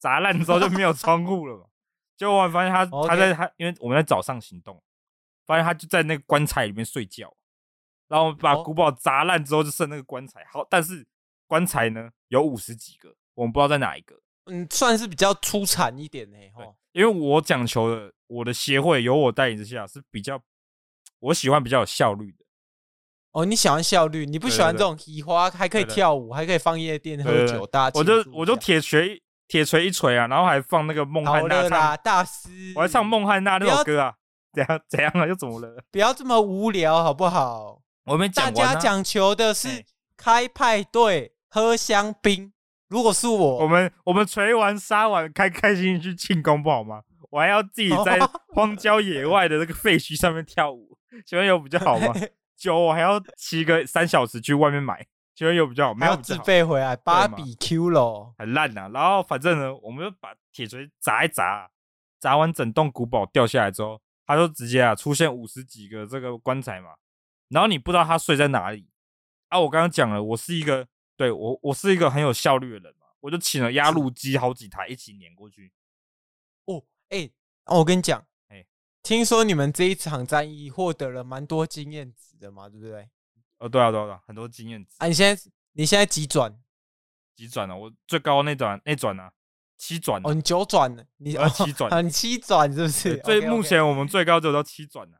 [0.00, 1.66] 砸烂之后就没有窗户了嘛。
[2.18, 4.82] 结果我发现他他在他，因为我们在早上行动，
[5.46, 7.32] 发现他就在那个棺材里面睡觉。
[8.08, 10.44] 然后把古堡砸烂之后，就剩那个棺材。
[10.50, 11.06] 好，但是
[11.46, 14.18] 棺材呢有五十几个，我们不知道在哪一个。
[14.46, 16.36] 嗯，算是比较出彩一点呢。
[16.54, 20.40] 哈，因为我讲求的，我的协会由我带领之下是比较，
[21.20, 22.44] 我喜欢比较有效率的。
[23.32, 28.00] 哦，你喜欢效率，你不喜欢这种移花，还可以跳舞，还可以放夜店喝酒，大家。
[28.00, 34.14] 我就我就铁锤铁锤一锤啊，然后还放那个孟汉娜唱大师，我还唱孟汉娜那首歌啊，
[34.54, 35.84] 怎样怎样啊，又怎么了？
[35.90, 37.82] 不要这么无聊好不好？
[38.08, 39.84] 我们大家讲求的是
[40.16, 42.52] 开派对、喝香槟。
[42.88, 47.02] 如果是我，我们我们锤完杀完，开开心心去庆功不好吗？
[47.30, 48.18] 我还要自己在
[48.54, 52.14] 荒郊野外的那个废墟上面跳舞，请问有比较好吗？
[52.56, 58.90] 酒我还要骑个三小时去外面买，请问有比较好，没有自费回来，芭比 Q 咯，很烂呐。
[58.94, 61.68] 然后反正呢，我们就把铁锤砸一砸，
[62.18, 66.88] 砸完整栋古堡掉下来之后，他就直接啊出现五十几个这个棺材嘛。
[67.48, 68.88] 然后你不知道他睡在哪里
[69.48, 69.60] 啊？
[69.60, 75.72] 我刚刚讲了，我是一个对我我是一个很有效率的人嘛，我就请了压路机好几台一起碾过去。
[76.66, 77.32] 哦，哎、欸，
[77.66, 78.24] 我跟你讲。
[79.00, 83.08] 听说你们这一场战役获得了蛮多经验值的嘛，对不对？
[83.56, 84.96] 哦，对啊，对啊，对啊，很多经验值。
[84.98, 86.60] 啊，你现在你现在几转？
[87.34, 87.74] 几转啊？
[87.74, 89.32] 我最高那转那转啊，
[89.78, 93.16] 七转哦，你九转了，你要七转啊，你七转是不是？
[93.18, 95.18] 最目前我们最高就到七转了。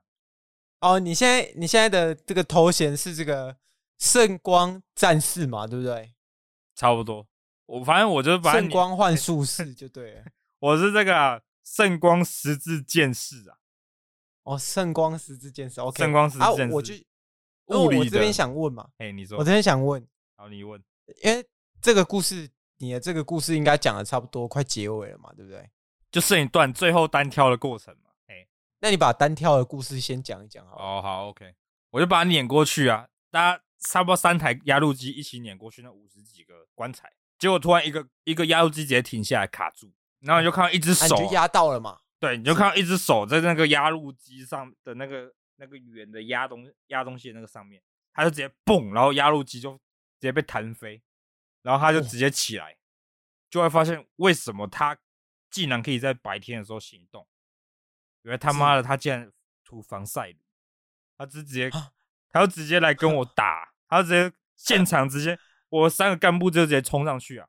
[0.81, 3.57] 哦，你现在你现在的这个头衔是这个
[3.99, 6.15] 圣光战士嘛，对不对？
[6.75, 7.27] 差不多，
[7.67, 10.25] 我反正我就把圣光幻术士 就对了。
[10.61, 13.59] 我是这个啊，圣光十字剑士啊。
[14.45, 15.99] 哦，圣光十字剑士，OK。
[15.99, 16.95] 圣光十字剑士，啊、我就
[17.67, 20.81] 物理我这边想问嘛，哎，你说，我这边想问，好，你问，
[21.25, 21.45] 因为
[21.83, 25.69] 这个故事，你的这个故事应该讲的差不多，快结尾了嘛，对不对？
[26.11, 28.08] 就剩一段最后单挑的过程嘛。
[28.79, 30.99] 哎，那你把单挑的故事先讲一讲好，好。
[30.99, 31.55] 哦，好，OK，
[31.91, 41.99] 我就把它碾过去啊，大家差不多三台压路机一起碾过去，那五十几个棺材，结果突然一个一个压路机直接停下来卡住，然后你就看到一只手、啊，啊、你就压到了嘛。
[42.21, 47.81] 对，你就看到一只手在那个压路机上的那个那个圆的压东压东西的那个上面，
[48.13, 49.81] 他就直接蹦，然后压路机就直
[50.21, 51.01] 接被弹飞，
[51.63, 52.77] 然后他就直接起来，
[53.49, 54.99] 就会发现为什么他
[55.49, 57.25] 竟然可以在白天的时候行动，
[58.23, 59.31] 因为他妈的他竟然
[59.65, 60.37] 涂防晒乳，
[61.17, 61.71] 他直接
[62.31, 67.47] 他就直接来跟我 打，他直接现场直接我三个干部就直接冲上去啊，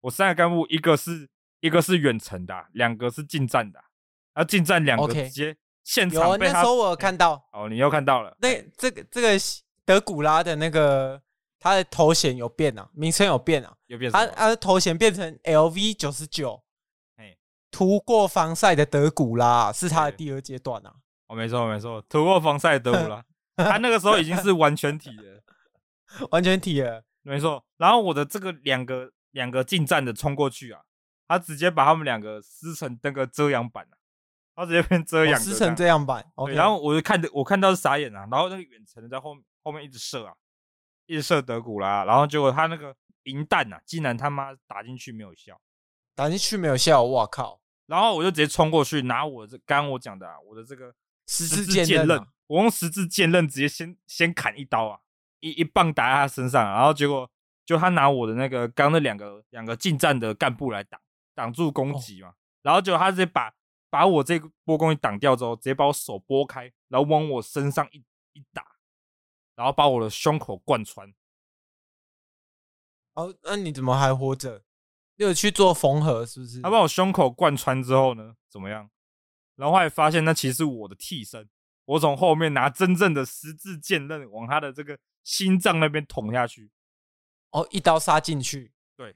[0.00, 1.28] 我三个干部一个是
[1.60, 3.82] 一个是远程的，两个是近战的。
[4.34, 5.54] 要近战两个直接
[5.84, 8.34] 现场被他，有那时候我有看到哦，你又看到了。
[8.40, 9.38] 那这个这个
[9.84, 11.20] 德古拉的那个
[11.58, 14.10] 他的头衔有变啊，名称有变啊，有变。
[14.10, 16.71] 他他的头衔变成 LV 九十九，哎，
[17.72, 20.94] 涂过防晒的德古拉是他的第二阶段啊。
[21.26, 23.24] 哦，没错没错，涂过防晒的德古拉，
[23.56, 25.42] 他那个时候已经是完全体了，
[26.30, 27.64] 完全体了，没错。
[27.78, 30.82] 然后我的这个两个两个近战的冲过去啊，
[31.26, 33.96] 他直接把他们两个撕成那个遮阳板啊。
[34.54, 36.30] 他直接变遮阳，撕成遮阳板。
[36.54, 38.28] 然后我就看着，我看到是傻眼啊。
[38.30, 40.34] 然后那个远程的在后后面一直射啊，
[41.06, 42.04] 一直射德古拉。
[42.04, 45.58] 然后结果他那个银弹啊，竟然他妈打进去没有效，
[46.14, 47.61] 打进去没有效，我靠！
[47.86, 50.94] 然后我就直接冲过去拿我这刚刚我讲的啊，我的这个
[51.26, 55.00] 十字剑刃，我用十字剑刃直接先先砍一刀啊，
[55.40, 56.64] 一一棒打在他身上。
[56.64, 57.30] 然后结果
[57.64, 61.00] 就他拿我的那个刚那两个两个近战的干部来挡
[61.34, 62.34] 挡住攻击嘛。
[62.62, 63.52] 然后结果他直接把。
[63.92, 68.66] 把我这波攻击挡掉之后，直接把我手拨开，然后往我身上一一打，
[69.54, 71.12] 然后把我的胸口贯穿。
[73.12, 74.64] 哦，那你怎么还活着？
[75.22, 76.60] 你有去做缝合是不是？
[76.60, 78.90] 他把我胸口贯穿之后呢，怎么样？
[79.54, 81.48] 然后后来发现那其实是我的替身，
[81.84, 86.72] 我从后面拿真正的十字剑刃往他的这个心脏那边捅下去。
[87.52, 88.72] 哦，一刀杀进去。
[88.96, 89.14] 对，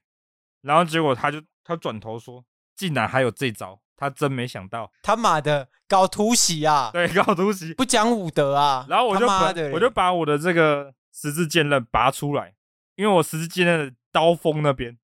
[0.60, 2.44] 然后结果他就他转头说，
[2.76, 3.80] 竟然还有这招。
[3.98, 6.90] 他真没想到，他妈的搞突袭啊！
[6.92, 8.84] 对，搞突袭，不讲武德啊！
[8.90, 12.54] 然后我就把我就把我的这个十字剑刃拔出来，
[12.96, 14.98] 因为我十字剑刃的刀锋那边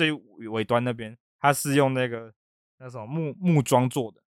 [0.00, 2.32] 最最尾端那边，它是用那个
[2.78, 4.22] 那什么木木桩做的，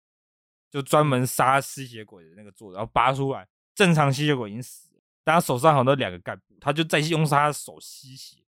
[0.70, 2.76] 就专门杀吸血鬼的那个做的。
[2.76, 8.44] 然后拔出来，正常吸血鬼已经死了，但他手上好像两个干部，他就再用他的手吸血，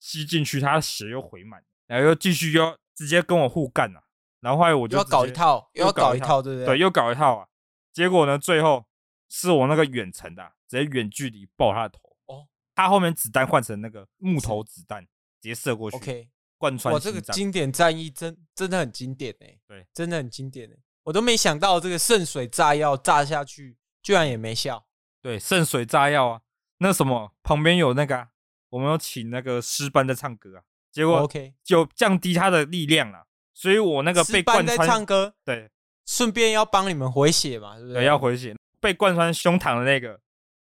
[0.00, 4.02] 吸进去，他的血又回满，然后又继续又直接跟我互干了。
[4.40, 6.66] 然后后来我就要搞一套，又要搞一套，对不对？
[6.66, 7.48] 对，又搞一套啊！
[7.92, 8.86] 结果呢，最后
[9.28, 12.16] 是我那个远程的、啊，直接远距离爆他的头。
[12.26, 15.04] 哦，他后面子弹换成那个木头子弹，
[15.40, 15.96] 直接射过去。
[15.96, 16.30] OK，
[16.62, 16.94] 贯穿。
[16.94, 19.60] 哇，这个经典战役真真的很经典哎、欸！
[19.66, 20.78] 对，真的很经典哎、欸！
[21.02, 24.86] 我都没想到这个圣水炸药炸下去居然也没效。
[25.20, 26.40] 对，圣水炸药啊，
[26.78, 28.28] 那什么旁边有那个、啊，
[28.68, 33.26] 我们有请那个诗班在唱歌啊，结果 OK 就降低他的力量了。
[33.52, 35.68] 所以我那个被贯穿在唱歌，对，
[36.06, 38.02] 顺便要帮你们回血嘛，对不对？
[38.02, 38.56] 对，要回血。
[38.80, 40.20] 被贯穿胸膛的那个，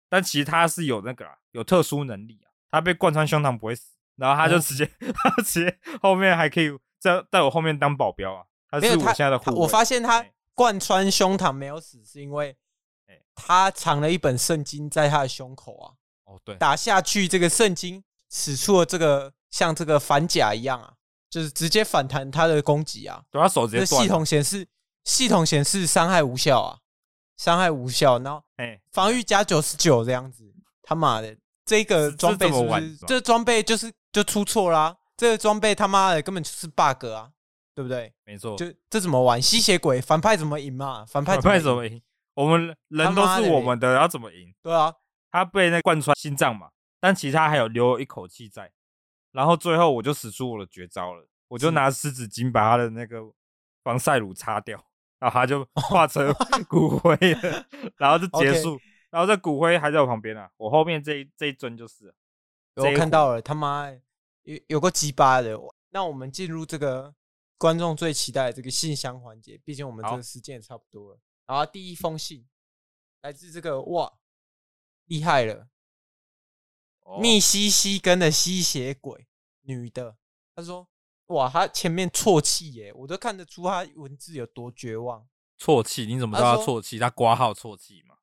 [0.08, 8.44] 但其实他是有那个啊，有特殊能力啊，他被贯穿胸膛不会死，然后他就直接，哦、 他直接后面还可以在在我后面当保镖啊。
[8.70, 9.57] 他是我现在的护卫。
[9.57, 12.54] 我发现他贯穿胸膛没有死，是因为
[13.35, 15.94] 他藏了一本圣经在他的胸口啊。
[16.24, 20.92] 哦，对，打下去这个圣经使出了这个像这个反甲一样啊。
[21.31, 23.22] 就是直接反弹他的攻击啊！
[23.31, 24.02] 对，他手直接断。
[24.02, 24.66] 系统显示，
[25.04, 26.78] 系统显示伤害无效啊，
[27.37, 28.18] 伤害无效。
[28.20, 30.50] 然后，哎，防御加九十九这样子，
[30.83, 32.96] 他妈的，这个装备是不是？
[33.07, 34.96] 这装备就是就出错啦！
[35.16, 37.31] 这个装备他妈的根本就是 bug 啊，
[37.72, 38.12] 对不对？
[38.24, 38.57] 没错。
[38.57, 39.40] 就这怎么玩？
[39.40, 41.07] 吸血鬼反派怎么赢嘛？
[41.07, 42.02] 反派怎么赢？
[42.35, 44.52] 我们人都是我们的，要怎么赢？
[44.61, 44.92] 对啊，
[45.31, 48.72] 他被那贯穿心脏嘛，但其他还有留一口气在。
[49.31, 53.20] 然后最后我就使出我的绝招了，我就拿湿纸巾把他的那个
[53.85, 54.85] 防晒乳擦掉，
[55.20, 56.35] 然后他就化成
[56.68, 57.64] 骨灰了，
[57.98, 58.81] 然后就结束。
[59.11, 62.12] 然后这骨灰还在我旁边啊，我后面这一这一尊就是。
[62.76, 63.90] 我看到了，他妈
[64.48, 65.58] 有有个鸡巴的。
[65.90, 67.14] 那我们进入这个
[67.58, 71.20] 观众最期待的这个信箱环节，毕竟我们这好个时间也差不多了。
[71.46, 72.46] 然后第一封信
[73.22, 74.18] 来自这个哇，
[75.06, 75.68] 厉害了，
[77.00, 79.26] 哦密西西根的吸血鬼
[79.62, 80.16] 女的，
[80.54, 80.88] 她说
[81.26, 85.28] 哇，她前面啜泣耶，我都看得出她文字有多绝望。
[85.58, 86.98] 啜泣，你怎么知道啜泣？
[86.98, 88.18] 她挂号啜泣嘛？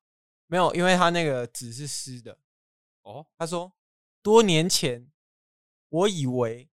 [0.46, 2.38] 没有，因为她那个纸是湿的。
[3.02, 3.72] 哦，她说
[4.22, 5.10] 多年前
[5.96, 6.68] 我以为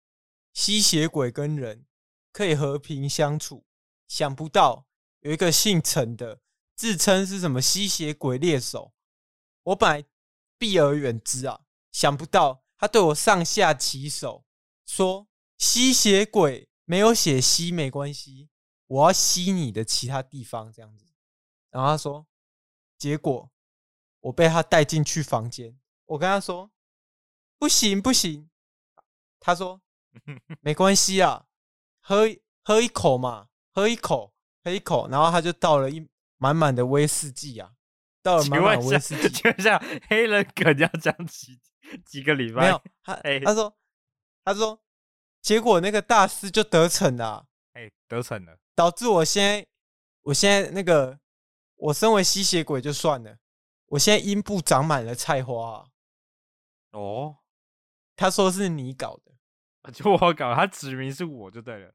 [0.55, 1.85] 吸血鬼跟人
[2.33, 3.67] 可以和平相处，
[4.09, 4.87] 想不到
[5.21, 6.41] 有一个姓陈的
[6.75, 8.95] 自称是什么吸血鬼猎手，
[9.65, 10.05] 我本来
[10.57, 11.61] 避而远之啊，
[11.93, 14.47] 想不到他对我上下其手，
[14.87, 15.29] 说
[15.59, 18.49] 吸血鬼没有血吸没关系，
[18.87, 21.07] 我要吸你的其他地方这样子。
[21.71, 22.27] 然后他说，
[22.97, 23.51] 结果
[24.21, 26.71] 我被他带进去房间，我跟他说
[27.59, 28.50] 不行不行，
[29.41, 29.81] 他说
[30.61, 31.47] 没关系啊，
[32.01, 32.29] 喝
[32.63, 37.73] 喝一口嘛，喝一口喝一口，然后他就倒了一满满的威士忌啊，
[38.23, 39.29] 倒了满满威士忌。
[39.33, 41.59] 请问一下，黑人梗要讲几
[42.05, 42.63] 几个礼拜？
[42.63, 43.75] 没有，他、哎他说
[44.45, 44.81] 他说，
[45.41, 48.59] 结果那个大师就得逞了啊、哎，得逞了。
[48.75, 49.67] 导致我现在
[50.23, 51.19] 我现在那个
[51.77, 53.39] 我身为吸血鬼就算了，
[53.87, 55.87] 我现在阴部长满了菜花、啊。
[56.93, 57.39] 哦，
[58.17, 59.30] 他说是你搞的，
[59.93, 61.93] 就我搞，他指名是我就对了。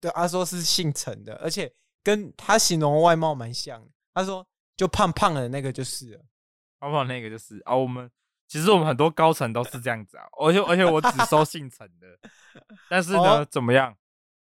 [0.00, 3.90] 对，他说是姓陈的，而且跟他形容外貌蛮像的。
[4.14, 6.24] 他说就胖胖的那个就是了。
[6.78, 7.06] 胖胖？
[7.06, 8.10] 那个就是啊，我们
[8.48, 12.18] 其实我们很多高层都是这样子啊，而且而且我只收姓陈的，
[12.88, 13.96] 但是呢，哦怎么样？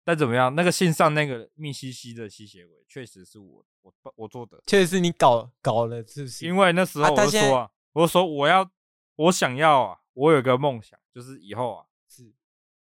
[0.05, 0.53] 但怎么样？
[0.57, 6.45] 那个信上那个密西西的吸血鬼，确实是我我我做的，确实是你搞搞了，是不是？
[6.45, 8.68] 因为那时候我就说啊，我就说我要
[9.14, 12.33] 我想要啊，我有个梦想，就是以后啊，是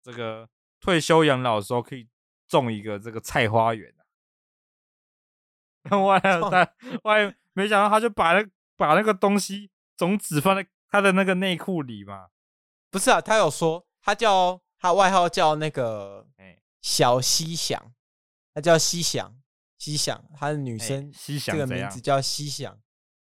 [0.04, 0.48] 这个
[0.80, 2.08] 退休养老的时候可以
[2.48, 4.02] 种一个这个菜花园啊。
[6.06, 12.28] 外种但外没想到他就把那把那个东西种子放在他的那个内裤里嘛，
[12.92, 13.22] 不是啊？
[13.22, 17.94] 他有说他叫他外号叫那个哎小西想，
[18.54, 19.36] 他叫西想，
[19.78, 22.80] 西想，他的女生哎西想这个名字叫西想，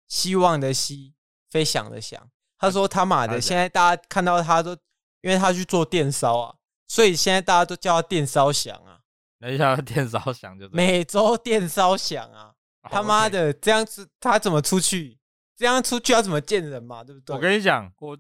[0.08, 1.14] 希望的希，
[1.50, 2.30] 飞翔的翔。
[2.58, 4.78] 他说他妈的，现在大家看到他都，
[5.22, 6.56] 因为他去做电烧啊，
[6.88, 9.00] 所以现在大家都叫他电烧祥啊，
[9.40, 15.20] 等一下 电烧响就对每周电烧祥啊，哦他妈的这样子他怎么出去？
[15.56, 17.04] 这样出去要怎么见人嘛？
[17.04, 17.36] 对不对？
[17.36, 18.18] 我跟你讲，我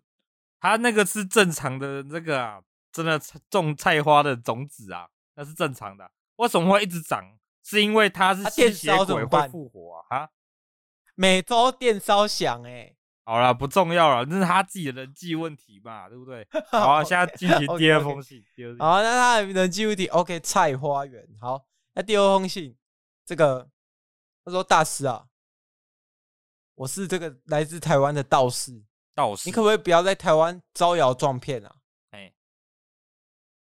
[0.60, 2.62] 他那个是正常的那个啊，
[2.92, 6.12] 真的种菜花的种子啊，那是正常的啊。
[6.36, 7.38] 为什么会一直长？
[7.64, 10.02] 是因为他是吸血鬼会复活啊？
[10.10, 10.30] 哈，
[11.16, 12.96] 每周电烧祥哎，
[13.32, 16.46] 好了，不重要了，那是他自己的人际问题嘛，对不对？
[16.70, 18.46] 好啊，现在进行第二 OK，OK 封信。
[18.54, 21.65] 第二封信好，那他的人际问题 OK，菜花园好。
[21.94, 22.76] 那第二封信，
[23.26, 23.70] 这个
[24.44, 25.28] 他说大师啊，
[26.76, 28.84] 我是这个来自台湾的道士，
[29.15, 31.76] 道士，你可不可以不要在台湾招摇撞骗啊？
[32.10, 32.34] 哎，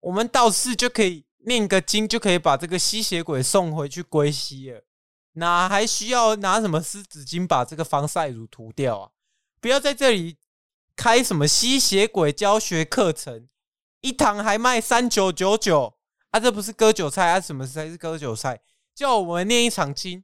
[0.00, 4.84] 我们道士就可以念个经，就可以把这个吸血鬼送回去归西了，
[5.32, 9.10] 哪还需要拿什么湿纸巾把这个防晒乳涂掉啊？
[9.64, 10.36] 不要在这里
[10.94, 13.48] 开什么吸血鬼教学课程，
[14.02, 15.94] 一堂还卖三九九九
[16.32, 16.38] 啊！
[16.38, 17.40] 这不是割韭菜啊？
[17.40, 18.60] 什么才是割韭菜？
[18.94, 20.22] 叫我们念一场经，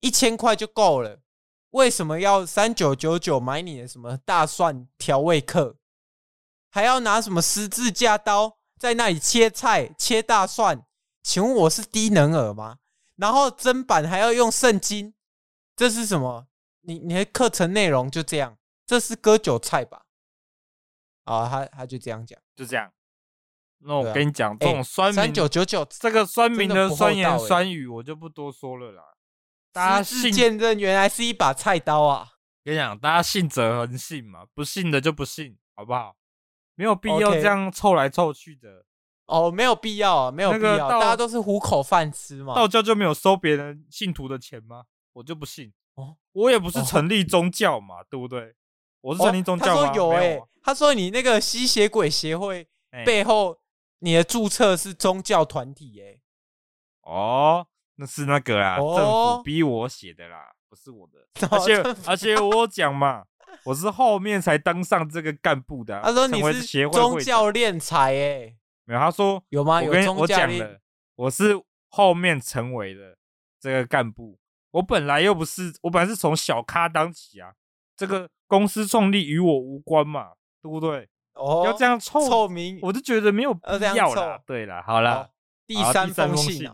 [0.00, 1.22] 一千块就够了，
[1.70, 5.78] 为什么要三九九九买你的什么大蒜调味课？
[6.68, 10.84] 还要拿什么十字架刀在那里切菜、切大蒜？
[11.22, 12.76] 请问我是低能儿吗？
[13.16, 15.14] 然后砧板还要用圣经，
[15.74, 16.48] 这是什么？
[16.82, 18.58] 你你的课程内容就这样？
[18.86, 20.06] 这是割韭菜吧？
[21.24, 22.38] 啊，他他就这样讲。
[22.54, 22.92] 就这样。
[23.78, 29.02] 那我跟你讲，这种酸民三九九九，这个酸民的酸言酸语，我就不多说了啦。
[29.72, 32.32] 大家信，见证原来是一把菜刀啊！
[32.64, 36.16] 跟你讲，大家信则恒信嘛，不信的就不信，好不好？
[36.74, 38.86] 没有必要这样凑来凑去的。
[39.26, 42.54] 哦，没有必要啊，没有必要，那个大家都是糊口饭吃嘛。
[42.54, 44.84] 道教就没有收别人信徒的钱吗？
[45.12, 45.72] 我就不信。
[45.96, 48.54] 哦我也不是成立宗教嘛，对不对？
[49.06, 49.94] 我是哦成立宗他教他？
[49.94, 53.56] 说有哎、他说你那个吸血鬼协会哎背后，
[54.00, 56.18] 你的注册是宗教团体哎、
[57.02, 61.20] 哦，那是那个啦，哦政府逼我写的啦，不是我的。
[61.46, 63.24] 哦而且而且我讲嘛，
[63.64, 66.02] 我是后面才当上这个干部的啊。
[66.02, 69.80] 他说你是协会宗教敛财哎，没有，他说有吗？
[69.80, 70.80] 有我跟我讲了，
[71.14, 73.16] 我是后面成为的
[73.60, 74.36] 这个干部。
[74.72, 77.52] 我本来又不是，我本来是从小咖当起啊。
[77.96, 81.08] 这个公司创立与我无关嘛，对不对？
[81.34, 84.44] 哦，要这样凑，臭名，我就觉得没有必要这样要啦凑。
[84.46, 85.30] 对了，好啦好，
[85.66, 86.70] 第三封信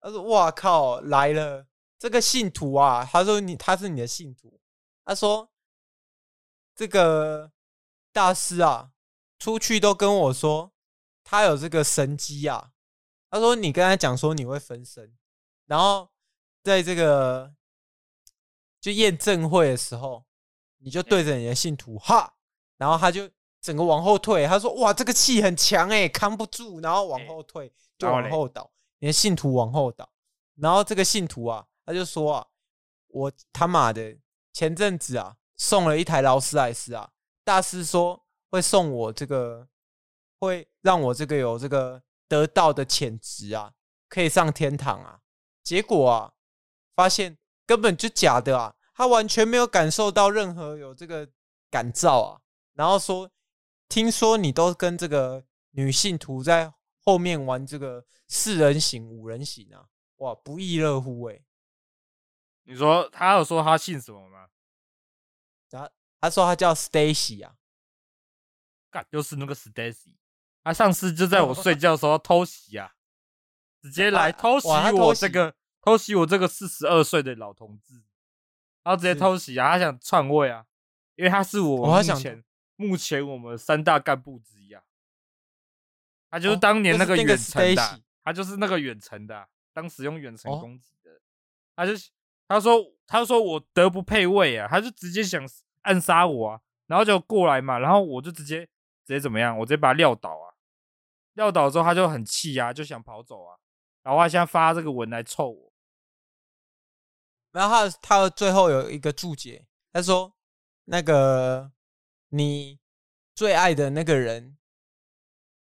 [0.00, 1.66] 他说：“哇靠，来了
[1.98, 3.04] 这个信徒啊！
[3.04, 4.60] 他说你他是你的信徒。
[5.04, 5.50] 他说
[6.74, 7.50] 这个
[8.12, 8.90] 大师啊，
[9.38, 10.72] 出去都跟我说
[11.24, 12.70] 他有这个神机啊。
[13.30, 15.16] 他说你跟他讲说你会分身，
[15.66, 16.10] 然后
[16.62, 17.52] 在这个
[18.80, 20.24] 就验证会的时候，
[20.78, 22.32] 你就对着你的信徒哈，
[22.76, 23.28] 然后他就
[23.60, 24.46] 整个往后退。
[24.46, 28.70] 他说哇，这个气很强哎，扛不住，然后往后退就往后倒。”
[29.00, 30.10] 你的信徒往后倒，
[30.56, 32.46] 然后这个信徒啊，他就说啊，
[33.06, 34.16] 我他妈的
[34.52, 37.08] 前阵子啊送了一台劳斯莱斯啊，
[37.44, 39.68] 大师说会送我这个，
[40.40, 43.72] 会让我这个有这个得到的潜质啊，
[44.08, 45.20] 可以上天堂啊。
[45.62, 46.32] 结果啊，
[46.96, 51.30] 发现根本就假的啊，他完全没有感受到任何有这个
[51.70, 52.42] 感召啊。
[52.74, 53.30] 然后说，
[53.88, 56.74] 听说你都跟这个女性徒在。
[57.00, 61.40] 后面玩这个四人行、五人行啊，哇，不亦乐乎哎！
[62.64, 64.48] 你说他有说他姓什么吗？
[65.70, 65.90] 他
[66.20, 67.54] 他说他叫 Stacy 啊，
[68.90, 70.16] 干就是那个 Stacy，
[70.62, 72.92] 他上次就在我睡觉的时候偷袭啊，
[73.80, 78.02] 直接来偷袭我这个偷袭我这个四十二岁的老同志，
[78.88, 80.64] 然后直接偷袭啊，他想篡位啊，
[81.14, 82.42] 因为他是我目前
[82.76, 84.82] 目前我们三大干部之一啊。
[86.30, 91.10] 他就是当年那个远程的，哦、他就是那个远程的，当时用远程攻击的。
[91.10, 91.20] 哦、
[91.76, 91.92] 他就
[92.48, 95.46] 他说他说我德不配位啊，他就直接想
[95.82, 98.64] 暗杀我啊，然后就过来嘛，然后我就直接
[99.04, 100.56] 直接怎么样，我直接把他撂倒啊，
[101.34, 103.58] 撂倒之后他就很气啊，就想跑走啊，
[104.02, 105.67] 然后他现在发这个文来臭我，
[107.52, 110.34] 然后他他最后有一个注解，他说
[110.84, 111.72] 那个
[112.28, 112.78] 你
[113.34, 114.54] 最爱的那个人。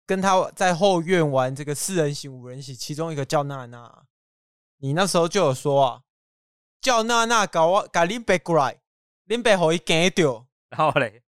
[0.09, 4.05] 跟他在后院玩这个四人行、五人行，其中一个叫娜娜，
[4.77, 6.03] 你那时候就有说啊，
[6.79, 8.79] 叫娜娜搞我搞林北过来，
[9.25, 11.21] 林北好一给掉， 然后嘞，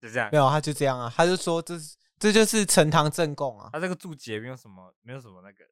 [0.00, 5.64] 就这样，没有，他就这样啊，他就说这是这就是呈堂证供啊，他这个注解没有什么，没有什么那个，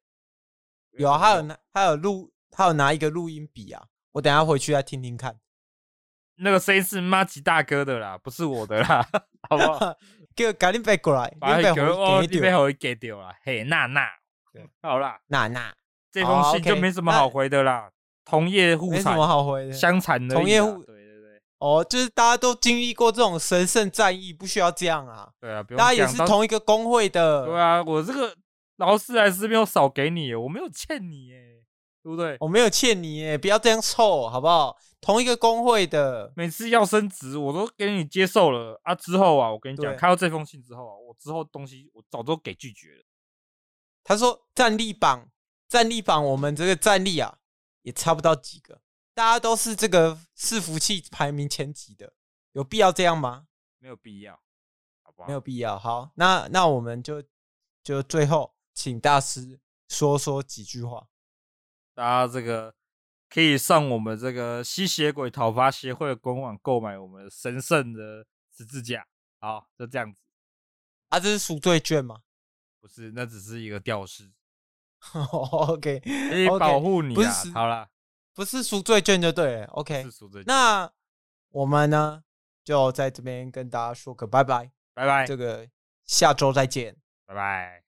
[0.97, 3.83] 有啊，他有那，他有录，他有拿一个录音笔啊，
[4.13, 5.39] 我等下回去再听听看，
[6.35, 9.05] 那个声音是麻吉大哥的啦，不是我的啦，
[9.49, 9.95] 好不好？
[10.35, 11.63] 叫赶紧背过来，把你
[12.39, 13.31] 背后给给掉了。
[13.43, 14.07] 嘿，娜娜，
[14.81, 15.73] 好啦，娜娜，
[16.11, 17.91] 这封信就没什么好回的啦。
[18.25, 20.33] 同业互残，没什么好回的，相残的。
[20.33, 25.29] 同业互，对对对，哦，就是大家都经历过这种神圣战役，不需要这样啊。
[25.39, 25.77] 对啊，不用。
[25.77, 27.45] 大家也是同一个工会的。
[27.45, 28.35] 对啊，我这个
[28.77, 31.52] 劳斯莱斯没有少给你，我没有欠你耶。
[32.03, 32.35] 对不对？
[32.41, 34.77] 我没有欠你耶，不要这样臭，好不好？
[34.99, 38.93] 同一个工会的，每次要升职，我都给你接受了啊。
[38.93, 43.03] 之后啊，我跟你讲，看到这封信之后啊，我之后东西我早都给拒绝了。
[44.03, 45.29] 他说战力榜，
[45.67, 47.37] 战力榜，我们这个战力啊，
[47.83, 48.81] 也差不到几个，
[49.13, 52.13] 大家都是这个伺服器排名前几的，
[52.51, 53.47] 有必要这样吗？
[53.79, 54.33] 没有必要，
[55.01, 55.27] 好不好？
[55.27, 55.77] 没有必要。
[55.79, 57.23] 好，那那我们就
[57.81, 61.07] 就最后请大师说说几句话。
[61.93, 62.73] 大家这个
[63.29, 68.25] 可以上我们这个吸血鬼讨伐协会的官网购买我们神圣的
[68.55, 69.07] 十字架。
[69.39, 70.21] 好，就这样子。
[71.09, 72.21] 啊，这是赎罪券吗？
[72.79, 74.31] 不是，那只是一个吊饰。
[75.31, 77.31] OK，可以保护你啊。
[77.31, 77.53] Okay.
[77.53, 77.89] 好了，
[78.33, 79.65] 不是赎罪券就对了。
[79.67, 80.05] OK，
[80.45, 80.91] 那
[81.49, 82.23] 我们呢，
[82.63, 85.25] 就在这边跟大家说个拜拜，拜拜。
[85.25, 85.69] 这个
[86.05, 87.83] 下周再见，拜拜。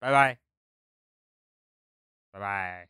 [0.00, 0.38] 拜拜，
[2.32, 2.89] 拜拜。